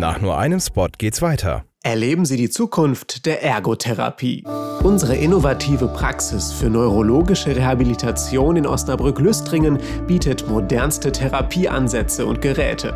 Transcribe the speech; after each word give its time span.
Nach 0.00 0.18
nur 0.18 0.38
einem 0.38 0.60
Spot 0.60 0.88
geht's 0.96 1.20
weiter. 1.20 1.64
Erleben 1.82 2.24
Sie 2.24 2.38
die 2.38 2.48
Zukunft 2.48 3.26
der 3.26 3.42
Ergotherapie. 3.42 4.44
Unsere 4.82 5.14
innovative 5.14 5.88
Praxis 5.88 6.52
für 6.52 6.70
neurologische 6.70 7.54
Rehabilitation 7.54 8.56
in 8.56 8.66
Osnabrück-Lüstringen 8.66 9.78
bietet 10.06 10.48
modernste 10.48 11.12
Therapieansätze 11.12 12.24
und 12.24 12.40
Geräte. 12.40 12.94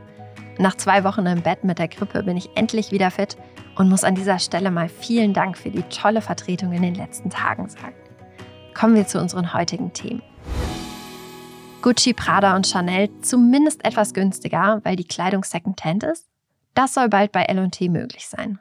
Nach 0.60 0.76
zwei 0.76 1.04
Wochen 1.04 1.26
im 1.26 1.42
Bett 1.42 1.64
mit 1.64 1.80
der 1.80 1.88
Grippe 1.88 2.22
bin 2.22 2.38
ich 2.38 2.52
endlich 2.56 2.92
wieder 2.92 3.10
fit 3.10 3.38
und 3.76 3.90
muss 3.90 4.04
an 4.04 4.14
dieser 4.14 4.38
Stelle 4.38 4.70
mal 4.70 4.88
vielen 4.88 5.34
Dank 5.34 5.58
für 5.58 5.72
die 5.72 5.82
tolle 5.84 6.22
Vertretung 6.22 6.74
in 6.74 6.84
den 6.84 6.94
letzten 6.94 7.32
Tagen 7.32 7.70
sagen. 7.70 7.96
Kommen 8.74 8.96
wir 8.96 9.08
zu 9.08 9.20
unseren 9.20 9.54
heutigen 9.54 9.94
Themen. 9.94 10.22
Gucci, 11.82 12.14
Prada 12.14 12.56
und 12.56 12.66
Chanel 12.66 13.10
zumindest 13.22 13.84
etwas 13.84 14.14
günstiger, 14.14 14.80
weil 14.84 14.96
die 14.96 15.08
Kleidung 15.08 15.44
Secondhand 15.44 16.04
ist? 16.04 16.28
Das 16.74 16.94
soll 16.94 17.10
bald 17.10 17.32
bei 17.32 17.44
LT 17.44 17.82
möglich 17.90 18.28
sein. 18.28 18.60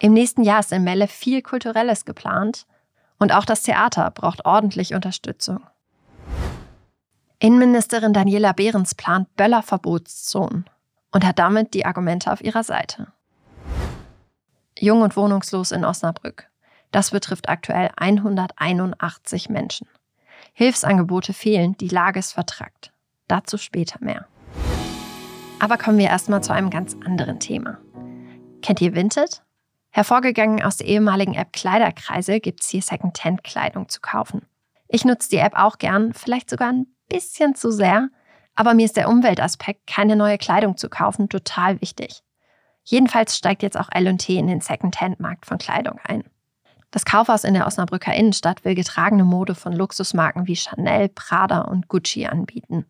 Im 0.00 0.12
nächsten 0.12 0.42
Jahr 0.42 0.60
ist 0.60 0.72
in 0.72 0.84
Melle 0.84 1.08
viel 1.08 1.40
Kulturelles 1.40 2.04
geplant 2.04 2.66
und 3.18 3.32
auch 3.32 3.44
das 3.44 3.62
Theater 3.62 4.10
braucht 4.10 4.44
ordentlich 4.44 4.94
Unterstützung. 4.94 5.60
Innenministerin 7.38 8.12
Daniela 8.12 8.52
Behrens 8.52 8.94
plant 8.94 9.34
Böllerverbotszonen 9.36 10.68
und 11.12 11.24
hat 11.24 11.38
damit 11.38 11.74
die 11.74 11.86
Argumente 11.86 12.30
auf 12.32 12.42
ihrer 12.42 12.62
Seite. 12.62 13.08
Jung 14.78 15.02
und 15.02 15.16
wohnungslos 15.16 15.72
in 15.72 15.84
Osnabrück. 15.84 16.50
Das 16.94 17.10
betrifft 17.10 17.48
aktuell 17.48 17.90
181 17.96 19.48
Menschen. 19.48 19.88
Hilfsangebote 20.52 21.32
fehlen, 21.32 21.76
die 21.76 21.88
Lage 21.88 22.20
ist 22.20 22.34
vertrackt. 22.34 22.92
Dazu 23.26 23.58
später 23.58 23.98
mehr. 23.98 24.28
Aber 25.58 25.76
kommen 25.76 25.98
wir 25.98 26.06
erstmal 26.06 26.40
zu 26.44 26.52
einem 26.52 26.70
ganz 26.70 26.96
anderen 27.04 27.40
Thema. 27.40 27.78
Kennt 28.62 28.80
ihr 28.80 28.94
Vinted? 28.94 29.42
Hervorgegangen 29.90 30.62
aus 30.62 30.76
der 30.76 30.86
ehemaligen 30.86 31.34
App 31.34 31.52
Kleiderkreise 31.52 32.38
gibt 32.38 32.60
es 32.60 32.68
hier 32.68 32.82
Secondhand-Kleidung 32.82 33.88
zu 33.88 34.00
kaufen. 34.00 34.42
Ich 34.86 35.04
nutze 35.04 35.30
die 35.30 35.38
App 35.38 35.56
auch 35.56 35.78
gern, 35.78 36.12
vielleicht 36.12 36.48
sogar 36.48 36.70
ein 36.70 36.86
bisschen 37.08 37.56
zu 37.56 37.72
sehr, 37.72 38.08
aber 38.54 38.72
mir 38.74 38.84
ist 38.84 38.96
der 38.96 39.08
Umweltaspekt, 39.08 39.88
keine 39.88 40.14
neue 40.14 40.38
Kleidung 40.38 40.76
zu 40.76 40.88
kaufen, 40.88 41.28
total 41.28 41.80
wichtig. 41.80 42.22
Jedenfalls 42.84 43.36
steigt 43.36 43.64
jetzt 43.64 43.76
auch 43.76 43.88
LT 43.92 44.28
in 44.28 44.46
den 44.46 44.60
Secondhand-Markt 44.60 45.44
von 45.44 45.58
Kleidung 45.58 45.98
ein. 46.04 46.22
Das 46.94 47.04
Kaufhaus 47.04 47.42
in 47.42 47.54
der 47.54 47.66
Osnabrücker 47.66 48.14
Innenstadt 48.14 48.64
will 48.64 48.76
getragene 48.76 49.24
Mode 49.24 49.56
von 49.56 49.72
Luxusmarken 49.72 50.46
wie 50.46 50.54
Chanel, 50.54 51.08
Prada 51.08 51.62
und 51.62 51.88
Gucci 51.88 52.26
anbieten. 52.26 52.86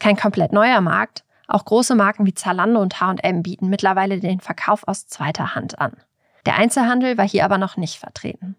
Kein 0.00 0.16
komplett 0.16 0.52
neuer 0.52 0.80
Markt, 0.80 1.22
auch 1.46 1.64
große 1.64 1.94
Marken 1.94 2.26
wie 2.26 2.34
Zalando 2.34 2.82
und 2.82 3.00
H&M 3.00 3.44
bieten 3.44 3.68
mittlerweile 3.68 4.18
den 4.18 4.40
Verkauf 4.40 4.88
aus 4.88 5.06
zweiter 5.06 5.54
Hand 5.54 5.78
an. 5.78 5.92
Der 6.46 6.56
Einzelhandel 6.56 7.16
war 7.16 7.28
hier 7.28 7.44
aber 7.44 7.58
noch 7.58 7.76
nicht 7.76 8.00
vertreten. 8.00 8.56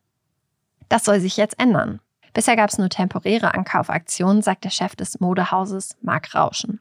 Das 0.88 1.04
soll 1.04 1.20
sich 1.20 1.36
jetzt 1.36 1.60
ändern. 1.60 2.00
Bisher 2.34 2.56
gab 2.56 2.70
es 2.70 2.78
nur 2.78 2.88
temporäre 2.88 3.54
Ankaufaktionen, 3.54 4.42
sagt 4.42 4.64
der 4.64 4.70
Chef 4.70 4.96
des 4.96 5.20
Modehauses 5.20 5.98
Marc 6.04 6.34
Rauschen. 6.34 6.80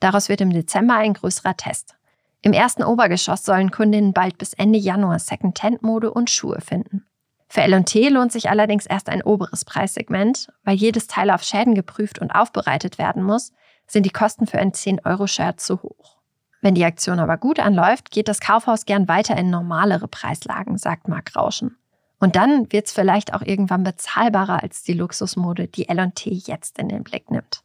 Daraus 0.00 0.28
wird 0.28 0.42
im 0.42 0.52
Dezember 0.52 0.96
ein 0.96 1.14
größerer 1.14 1.56
Test. 1.56 1.94
Im 2.42 2.52
ersten 2.52 2.84
Obergeschoss 2.84 3.42
sollen 3.42 3.70
Kundinnen 3.70 4.12
bald 4.12 4.36
bis 4.36 4.52
Ende 4.52 4.78
Januar 4.78 5.18
Second-Hand-Mode 5.18 6.12
und 6.12 6.28
Schuhe 6.28 6.60
finden. 6.60 7.06
Für 7.54 7.60
LT 7.60 8.08
lohnt 8.08 8.32
sich 8.32 8.48
allerdings 8.48 8.86
erst 8.86 9.10
ein 9.10 9.20
oberes 9.20 9.66
Preissegment, 9.66 10.48
weil 10.64 10.74
jedes 10.74 11.06
Teil 11.06 11.30
auf 11.30 11.42
Schäden 11.42 11.74
geprüft 11.74 12.18
und 12.18 12.30
aufbereitet 12.30 12.96
werden 12.96 13.22
muss, 13.22 13.52
sind 13.86 14.06
die 14.06 14.10
Kosten 14.10 14.46
für 14.46 14.58
ein 14.58 14.72
10-Euro-Shirt 14.72 15.60
zu 15.60 15.82
hoch. 15.82 16.16
Wenn 16.62 16.74
die 16.74 16.86
Aktion 16.86 17.18
aber 17.18 17.36
gut 17.36 17.60
anläuft, 17.60 18.10
geht 18.10 18.28
das 18.28 18.40
Kaufhaus 18.40 18.86
gern 18.86 19.06
weiter 19.06 19.36
in 19.36 19.50
normalere 19.50 20.08
Preislagen, 20.08 20.78
sagt 20.78 21.08
Marc 21.08 21.36
Rauschen. 21.36 21.76
Und 22.18 22.36
dann 22.36 22.72
wird 22.72 22.86
es 22.86 22.92
vielleicht 22.94 23.34
auch 23.34 23.42
irgendwann 23.42 23.84
bezahlbarer 23.84 24.62
als 24.62 24.82
die 24.82 24.94
Luxusmode, 24.94 25.68
die 25.68 25.90
LT 25.92 26.24
jetzt 26.24 26.78
in 26.78 26.88
den 26.88 27.04
Blick 27.04 27.30
nimmt. 27.30 27.60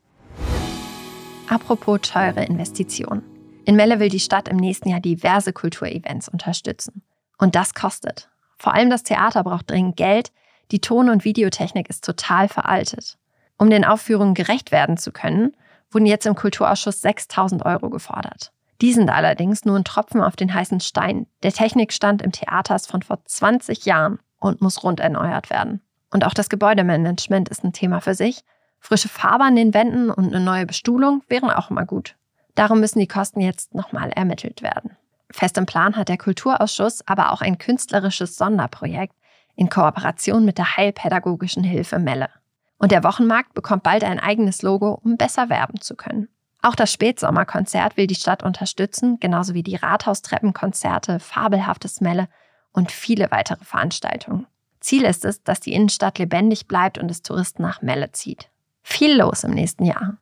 Apropos 1.48 2.02
teure 2.02 2.44
Investitionen. 2.44 3.24
In 3.64 3.78
Melle 3.78 4.02
will 4.02 4.10
die 4.10 4.20
Stadt 4.20 4.50
im 4.50 4.58
nächsten 4.58 4.90
Jahr 4.90 5.00
diverse 5.00 5.54
Kulturevents 5.54 6.28
unterstützen. 6.28 7.04
Und 7.38 7.56
das 7.56 7.74
kostet. 7.74 8.30
Vor 8.58 8.74
allem 8.74 8.90
das 8.90 9.04
Theater 9.04 9.44
braucht 9.44 9.70
dringend 9.70 9.98
Geld, 9.98 10.32
die 10.72 10.80
Ton- 10.80 11.10
und 11.10 11.24
Videotechnik 11.24 11.90
ist 11.90 12.04
total 12.04 12.48
veraltet. 12.48 13.18
Um 13.58 13.70
den 13.70 13.86
Aufführungen 13.86 14.34
gerecht 14.34 14.72
werden 14.72 14.98
zu 14.98 15.12
können, 15.12 15.56
wurden 15.92 16.06
jetzt 16.06 16.26
im 16.26 16.36
Kulturausschuss 16.36 17.02
6000 17.02 17.66
Euro 17.66 17.90
gefordert. 17.90 18.52
Die 18.82 18.94
sind 18.94 19.10
allerdings 19.10 19.66
nur 19.66 19.76
ein 19.76 19.84
Tropfen 19.84 20.22
auf 20.22 20.36
den 20.36 20.54
heißen 20.54 20.80
Stein. 20.82 21.26
Der 21.42 21.52
Technikstand 21.52 22.22
im 22.22 22.32
Theater 22.32 22.76
ist 22.76 22.90
von 22.90 23.02
vor 23.02 23.24
20 23.26 23.86
Jahren 23.86 24.20
und 24.40 24.62
muss 24.62 24.84
rund 24.84 25.00
erneuert 25.00 25.50
werden. 25.50 25.82
Und 26.12 26.26
auch 26.26 26.34
das 26.34 26.50
Gebäudemanagement 26.50 27.50
ist 27.50 27.64
ein 27.64 27.74
Thema 27.74 28.02
für 28.02 28.14
sich. 28.14 28.44
Frische 28.80 29.10
Farbe 29.10 29.46
an 29.46 29.56
den 29.56 29.74
Wänden 29.74 30.12
und 30.12 30.28
eine 30.28 30.44
neue 30.44 30.66
Bestuhlung 30.66 31.24
wären 31.28 31.50
auch 31.50 31.72
immer 31.72 31.86
gut. 31.86 32.16
Darum 32.54 32.80
müssen 32.80 33.00
die 33.00 33.08
Kosten 33.08 33.42
jetzt 33.42 33.74
nochmal 33.74 34.12
ermittelt 34.12 34.62
werden. 34.62 34.96
Fest 35.32 35.58
im 35.58 35.66
Plan 35.66 35.96
hat 35.96 36.10
der 36.10 36.18
Kulturausschuss 36.18 37.06
aber 37.08 37.32
auch 37.32 37.42
ein 37.42 37.58
künstlerisches 37.58 38.38
Sonderprojekt 38.38 39.16
in 39.56 39.70
Kooperation 39.70 40.46
mit 40.46 40.58
der 40.58 40.78
Heilpädagogischen 40.78 41.64
Hilfe 41.64 42.00
Melle. 42.00 42.30
Und 42.78 42.92
der 42.92 43.04
Wochenmarkt 43.04 43.54
bekommt 43.54 43.84
bald 43.84 44.04
ein 44.04 44.20
eigenes 44.20 44.62
Logo, 44.62 45.00
um 45.04 45.18
besser 45.18 45.50
werben 45.50 45.82
zu 45.82 45.96
können. 45.96 46.30
Auch 46.62 46.76
das 46.76 46.92
Spätsommerkonzert 46.92 47.98
will 47.98 48.08
die 48.08 48.16
Stadt 48.16 48.44
unterstützen, 48.44 49.20
genauso 49.20 49.54
wie 49.54 49.64
die 49.64 49.76
Rathaustreppenkonzerte, 49.76 51.20
Fabelhaftes 51.20 52.02
Melle 52.02 52.30
und 52.72 52.92
viele 52.92 53.32
weitere 53.32 53.64
Veranstaltungen. 53.64 54.48
Ziel 54.80 55.04
ist 55.04 55.26
es, 55.26 55.44
dass 55.44 55.60
die 55.60 55.74
Innenstadt 55.74 56.20
lebendig 56.20 56.68
bleibt 56.68 56.98
und 56.98 57.10
es 57.10 57.22
Touristen 57.22 57.62
nach 57.62 57.82
Melle 57.82 58.12
zieht. 58.12 58.50
Viel 58.84 59.18
los 59.18 59.44
im 59.44 59.52
nächsten 59.52 59.86
Jahr. 59.86 60.18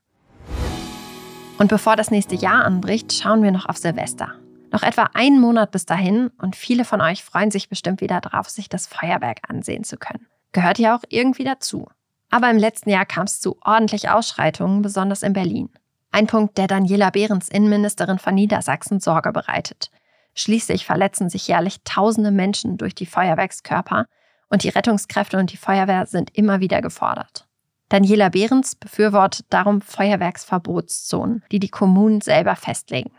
Und 1.57 1.67
bevor 1.69 1.95
das 1.95 2.11
nächste 2.11 2.35
Jahr 2.35 2.65
anbricht, 2.65 3.13
schauen 3.13 3.43
wir 3.43 3.51
noch 3.51 3.67
auf 3.67 3.77
Silvester. 3.77 4.35
Noch 4.75 4.83
etwa 4.83 5.09
einen 5.13 5.39
Monat 5.39 5.71
bis 5.71 5.85
dahin 5.85 6.31
und 6.37 6.57
viele 6.57 6.83
von 6.83 6.99
euch 6.99 7.23
freuen 7.23 7.49
sich 7.49 7.69
bestimmt 7.69 8.01
wieder 8.01 8.19
darauf, 8.19 8.49
sich 8.49 8.67
das 8.67 8.87
Feuerwerk 8.87 9.39
ansehen 9.47 9.85
zu 9.85 9.95
können. 9.95 10.27
Gehört 10.51 10.79
ja 10.79 10.97
auch 10.97 11.03
irgendwie 11.07 11.45
dazu. 11.45 11.87
Aber 12.29 12.51
im 12.51 12.57
letzten 12.57 12.89
Jahr 12.89 13.05
kam 13.05 13.23
es 13.23 13.39
zu 13.39 13.57
ordentlich 13.63 14.09
Ausschreitungen, 14.09 14.81
besonders 14.81 15.23
in 15.23 15.31
Berlin. 15.31 15.69
Ein 16.11 16.27
Punkt, 16.27 16.57
der 16.57 16.67
Daniela 16.67 17.09
Behrens, 17.09 17.47
Innenministerin 17.47 18.19
von 18.19 18.35
Niedersachsen, 18.35 18.99
Sorge 18.99 19.31
bereitet. 19.31 19.91
Schließlich 20.33 20.85
verletzen 20.85 21.29
sich 21.29 21.47
jährlich 21.47 21.77
tausende 21.85 22.31
Menschen 22.31 22.75
durch 22.75 22.95
die 22.95 23.05
Feuerwerkskörper 23.05 24.07
und 24.49 24.63
die 24.63 24.69
Rettungskräfte 24.69 25.37
und 25.37 25.53
die 25.53 25.57
Feuerwehr 25.57 26.05
sind 26.05 26.35
immer 26.35 26.59
wieder 26.59 26.81
gefordert. 26.81 27.47
Daniela 27.87 28.27
Behrens 28.27 28.75
befürwortet 28.75 29.45
darum 29.51 29.79
Feuerwerksverbotszonen, 29.79 31.45
die 31.49 31.59
die 31.59 31.69
Kommunen 31.69 32.19
selber 32.19 32.57
festlegen. 32.57 33.11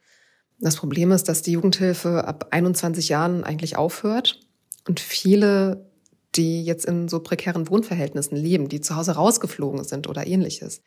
Das 0.62 0.76
Problem 0.76 1.10
ist, 1.10 1.28
dass 1.28 1.42
die 1.42 1.52
Jugendhilfe 1.52 2.24
ab 2.24 2.46
21 2.52 3.08
Jahren 3.08 3.42
eigentlich 3.42 3.76
aufhört 3.76 4.38
und 4.86 5.00
viele, 5.00 5.90
die 6.36 6.64
jetzt 6.64 6.84
in 6.84 7.08
so 7.08 7.18
prekären 7.18 7.68
Wohnverhältnissen 7.68 8.36
leben, 8.36 8.68
die 8.68 8.80
zu 8.80 8.94
Hause 8.94 9.12
rausgeflogen 9.12 9.82
sind 9.82 10.08
oder 10.08 10.24
ähnliches, 10.24 10.80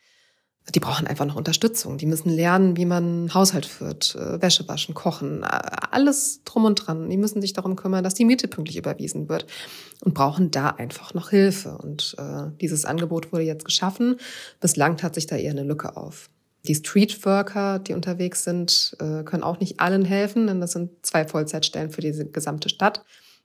die 0.74 0.80
brauchen 0.80 1.06
einfach 1.06 1.26
noch 1.26 1.36
Unterstützung. 1.36 1.98
Die 1.98 2.06
müssen 2.06 2.30
lernen, 2.30 2.78
wie 2.78 2.86
man 2.86 3.32
Haushalt 3.34 3.66
führt, 3.66 4.14
äh, 4.16 4.40
Wäsche 4.40 4.66
waschen, 4.66 4.94
kochen, 4.94 5.44
alles 5.44 6.42
drum 6.44 6.64
und 6.64 6.76
dran. 6.76 7.10
Die 7.10 7.18
müssen 7.18 7.42
sich 7.42 7.52
darum 7.52 7.76
kümmern, 7.76 8.02
dass 8.02 8.14
die 8.14 8.24
Miete 8.24 8.48
pünktlich 8.48 8.78
überwiesen 8.78 9.28
wird 9.28 9.46
und 10.00 10.14
brauchen 10.14 10.50
da 10.50 10.70
einfach 10.70 11.12
noch 11.12 11.30
Hilfe. 11.30 11.76
Und 11.76 12.16
äh, 12.18 12.50
dieses 12.62 12.86
Angebot 12.86 13.30
wurde 13.30 13.44
jetzt 13.44 13.66
geschaffen. 13.66 14.16
Bislang 14.58 15.00
hat 15.02 15.14
sich 15.14 15.26
da 15.26 15.36
eher 15.36 15.52
eine 15.52 15.64
Lücke 15.64 15.96
auf. 15.98 16.30
Die 16.68 16.74
Streetworker, 16.74 17.78
die 17.78 17.94
unterwegs 17.94 18.44
sind, 18.44 18.96
äh, 19.00 19.22
können 19.24 19.42
auch 19.42 19.60
nicht 19.60 19.80
allen 19.80 20.04
helfen, 20.04 20.46
denn 20.46 20.60
das 20.60 20.72
sind 20.72 21.04
zwei 21.04 21.26
Vollzeitstellen 21.26 21.90
für 21.90 22.00
diese 22.00 22.28
gesamte 22.28 22.68
Stadt. 22.68 23.04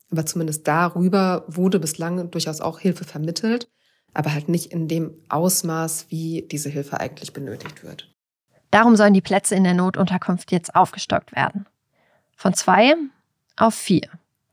Aber 0.10 0.26
zumindest 0.26 0.68
darüber 0.68 1.46
wurde 1.48 1.80
bislang 1.80 2.32
durchaus 2.32 2.62
auch 2.62 2.80
Hilfe 2.80 3.06
vermittelt 3.06 3.68
aber 4.14 4.34
halt 4.34 4.50
nicht 4.50 4.72
in 4.72 4.88
dem 4.88 5.14
Ausmaß, 5.30 6.08
wie 6.10 6.48
diese 6.50 6.70
Hilfe 6.70 7.00
eigentlich 7.00 7.34
benötigt 7.34 7.84
wird. 7.84 8.10
Darum 8.70 8.96
sollen 8.96 9.14
die 9.14 9.22
Plätze 9.22 9.56
in 9.56 9.64
der 9.64 9.74
Notunterkunft 9.74 10.52
jetzt 10.52 10.76
aufgestockt 10.76 11.36
werden. 11.36 11.66
Von 12.36 12.54
zwei 12.54 12.96
auf 13.58 13.74
vier. 13.74 14.08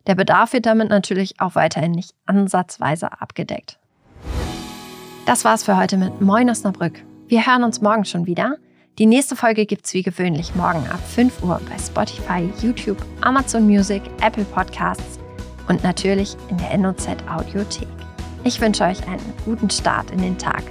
Der 0.06 0.14
Bedarf 0.14 0.52
wird 0.52 0.66
damit 0.66 0.88
natürlich 0.88 1.40
auch 1.40 1.54
weiterhin 1.54 1.92
nicht 1.92 2.14
ansatzweise 2.26 3.20
abgedeckt. 3.20 3.78
Das 5.26 5.44
war's 5.44 5.64
für 5.64 5.76
heute 5.76 5.96
mit 5.98 6.20
Moin 6.20 6.50
Osnabrück. 6.50 7.02
Wir 7.28 7.46
hören 7.46 7.62
uns 7.62 7.82
morgen 7.82 8.06
schon 8.06 8.24
wieder. 8.24 8.56
Die 8.98 9.04
nächste 9.04 9.36
Folge 9.36 9.66
gibt's 9.66 9.92
wie 9.92 10.02
gewöhnlich 10.02 10.54
morgen 10.54 10.86
ab 10.88 10.98
5 11.08 11.42
Uhr 11.42 11.60
bei 11.68 11.76
Spotify, 11.76 12.48
YouTube, 12.62 12.96
Amazon 13.20 13.66
Music, 13.66 14.00
Apple 14.22 14.46
Podcasts 14.46 15.18
und 15.68 15.84
natürlich 15.84 16.38
in 16.48 16.56
der 16.56 16.78
NOZ 16.78 17.08
Audiothek. 17.28 17.86
Ich 18.44 18.58
wünsche 18.62 18.84
euch 18.84 19.06
einen 19.06 19.34
guten 19.44 19.68
Start 19.68 20.10
in 20.10 20.22
den 20.22 20.38
Tag. 20.38 20.62